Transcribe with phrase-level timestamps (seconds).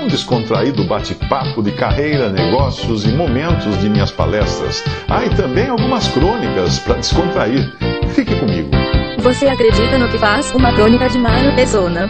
[0.00, 4.82] um descontraído bate-papo de carreira, negócios e momentos de minhas palestras.
[5.08, 7.70] Ah, e também algumas crônicas para descontrair.
[8.14, 8.70] Fique comigo.
[9.18, 10.50] Você acredita no que faz?
[10.52, 12.08] Uma crônica de Mário Persona.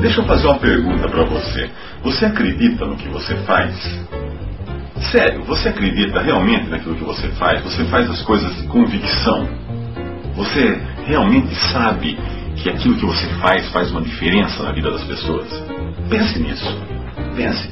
[0.00, 1.70] Deixa eu fazer uma pergunta para você.
[2.04, 3.74] Você acredita no que você faz?
[5.10, 7.62] Sério, você acredita realmente naquilo que você faz?
[7.64, 9.48] Você faz as coisas de convicção?
[10.36, 12.16] Você realmente sabe
[12.62, 15.48] que aquilo que você faz faz uma diferença na vida das pessoas?
[16.08, 16.78] Pense nisso.
[17.34, 17.68] Pense.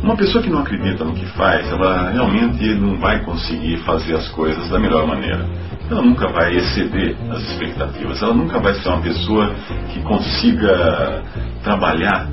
[0.00, 4.28] Uma pessoa que não acredita no que faz, ela realmente não vai conseguir fazer as
[4.28, 5.46] coisas da melhor maneira.
[5.90, 8.22] Ela nunca vai exceder as expectativas.
[8.22, 9.52] Ela nunca vai ser uma pessoa
[9.92, 11.22] que consiga
[11.62, 12.28] trabalhar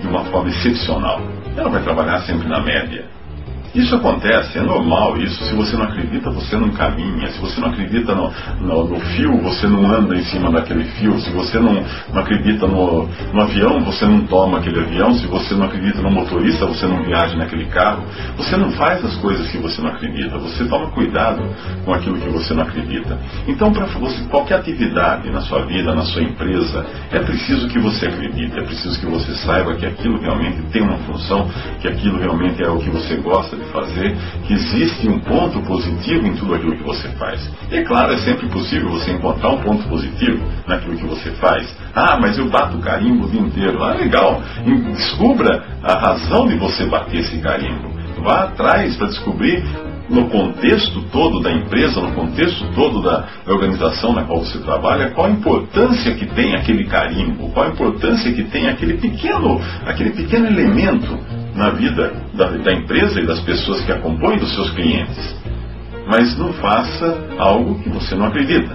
[0.00, 1.20] de uma forma excepcional.
[1.56, 3.06] Ela vai trabalhar sempre na média.
[3.74, 5.44] Isso acontece, é normal isso.
[5.44, 7.28] Se você não acredita, você não caminha.
[7.28, 11.18] Se você não acredita no, no, no fio, você não anda em cima daquele fio.
[11.20, 15.12] Se você não, não acredita no, no, avião, você não toma aquele avião.
[15.14, 18.04] Se você não acredita no motorista, você não viaja naquele carro.
[18.38, 20.38] Você não faz as coisas que você não acredita.
[20.38, 21.42] Você toma cuidado
[21.84, 23.18] com aquilo que você não acredita.
[23.46, 28.06] Então, para você, qualquer atividade na sua vida, na sua empresa, é preciso que você
[28.06, 28.58] acredite.
[28.58, 31.48] É preciso que você saiba que aquilo realmente tem uma função,
[31.80, 36.26] que aquilo realmente é o que você gosta de fazer, que existe um ponto positivo
[36.26, 37.50] em tudo aquilo que você faz.
[37.70, 41.76] E é claro, é sempre possível você encontrar um ponto positivo naquilo que você faz.
[41.94, 43.82] Ah, mas eu bato carimbo o dia inteiro.
[43.82, 44.42] Ah, legal.
[44.94, 47.88] Descubra a razão de você bater esse carimbo.
[48.22, 49.62] Vá atrás para descobrir
[50.08, 55.26] no contexto todo da empresa, no contexto todo da organização na qual você trabalha, qual
[55.26, 60.46] a importância que tem aquele carimbo, qual a importância que tem aquele pequeno, aquele pequeno
[60.46, 61.18] elemento
[61.58, 65.36] na vida da, da empresa e das pessoas que acompanham dos seus clientes.
[66.06, 68.74] Mas não faça algo que você não acredita.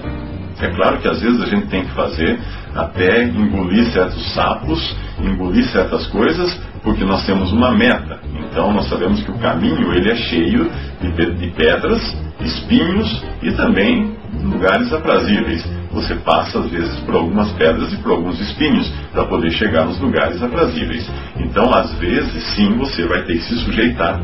[0.59, 2.38] É claro que às vezes a gente tem que fazer
[2.75, 8.19] até engolir certos sapos, engolir certas coisas, porque nós temos uma meta.
[8.51, 10.69] Então nós sabemos que o caminho ele é cheio
[11.01, 12.01] de, de pedras,
[12.41, 15.65] espinhos e também lugares aprazíveis.
[15.94, 20.00] Você passa às vezes por algumas pedras e por alguns espinhos para poder chegar nos
[20.00, 21.09] lugares aprazíveis.
[21.38, 24.20] Então, às vezes, sim, você vai ter que se sujeitar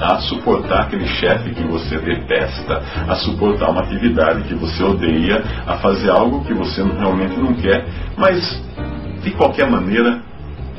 [0.00, 5.74] a suportar aquele chefe que você detesta, a suportar uma atividade que você odeia, a
[5.76, 7.86] fazer algo que você realmente não quer,
[8.16, 8.60] mas
[9.22, 10.20] de qualquer maneira,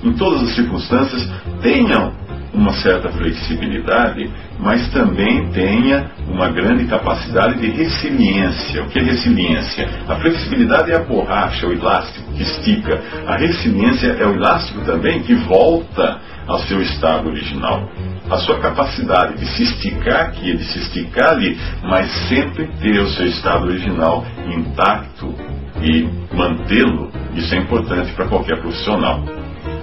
[0.04, 1.28] em todas as circunstâncias,
[1.62, 2.14] tenham
[2.56, 4.30] uma certa flexibilidade,
[4.60, 8.84] mas também tenha uma grande capacidade de resiliência.
[8.84, 9.88] O que é resiliência?
[10.08, 13.02] A flexibilidade é a borracha, o elástico que estica.
[13.28, 17.90] A resiliência é o elástico também que volta ao seu estado original.
[18.30, 23.10] A sua capacidade de se esticar aqui, de se esticar ali, mas sempre ter o
[23.10, 25.36] seu estado original intacto
[25.82, 29.24] e mantê-lo, isso é importante para qualquer profissional.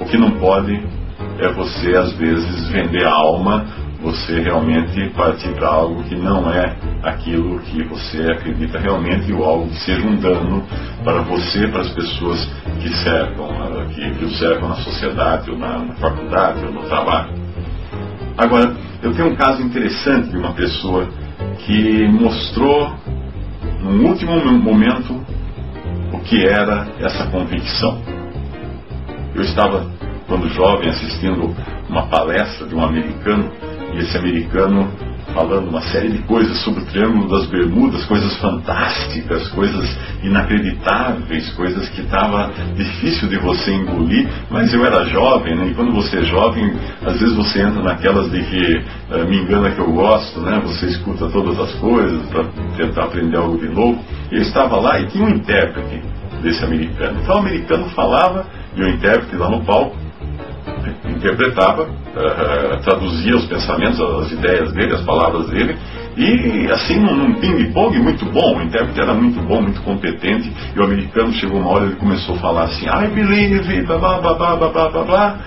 [0.00, 0.82] O que não pode
[1.38, 3.66] é você, às vezes, vender a alma,
[4.02, 9.68] você realmente partir para algo que não é aquilo que você acredita realmente ou algo
[9.68, 10.64] que seja um dano
[11.04, 12.44] para você, para as pessoas
[12.80, 17.30] que cercam, né, que, o cercam na sociedade, ou na, na faculdade, ou no trabalho.
[18.36, 21.08] Agora, eu tenho um caso interessante de uma pessoa
[21.58, 22.92] que mostrou,
[23.80, 25.14] no último momento,
[26.12, 28.00] o que era essa convicção.
[29.34, 29.86] Eu estava
[30.26, 31.54] quando jovem, assistindo
[31.88, 33.50] uma palestra de um americano,
[33.94, 34.90] e esse americano
[35.32, 41.88] falando uma série de coisas sobre o Triângulo das Bermudas, coisas fantásticas, coisas inacreditáveis, coisas
[41.90, 45.68] que estava difícil de você engolir, mas eu era jovem, né?
[45.68, 46.72] E quando você é jovem,
[47.04, 50.60] às vezes você entra naquelas de que uh, me engana que eu gosto, né?
[50.64, 52.44] Você escuta todas as coisas para
[52.76, 54.02] tentar aprender algo de novo.
[54.30, 56.02] Eu estava lá e tinha um intérprete
[56.42, 57.20] desse americano.
[57.22, 58.46] Então o americano falava
[58.76, 60.01] e o intérprete lá no palco
[61.22, 65.76] interpretava, uh, traduzia os pensamentos, as ideias dele, as palavras dele,
[66.16, 70.84] e assim num, ping-pong muito bom, o intérprete era muito bom, muito competente, e o
[70.84, 74.34] americano chegou uma hora e ele começou a falar assim, I believe, blá blá blá
[74.34, 75.38] blá blá blá blá,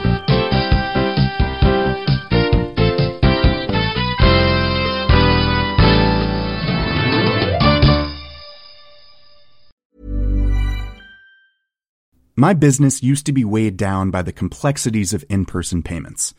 [12.37, 16.35] My business used to be weighed down by the complexities of in person payments.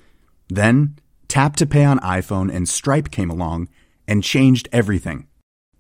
[0.49, 0.97] Then,
[1.29, 3.69] Tap to Pay on iPhone and Stripe came along
[4.05, 5.27] and changed everything.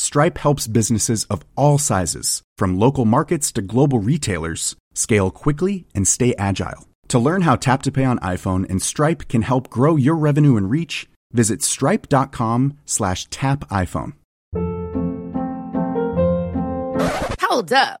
[0.00, 6.08] Stripe helps businesses of all sizes, from local markets to global retailers, scale quickly and
[6.08, 6.88] stay agile.
[7.08, 10.56] To learn how Tap to Pay on iPhone and Stripe can help grow your revenue
[10.56, 14.14] and reach, visit stripe.com slash tap iPhone.
[17.42, 18.00] Hold up.